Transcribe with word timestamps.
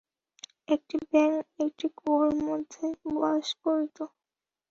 একটি 0.67 0.95
ব্যাঙ 1.07 1.31
একটি 1.59 1.87
কুয়ার 1.97 2.31
মধ্যে 2.47 2.85
বাস 3.15 3.47
করিত। 3.61 3.97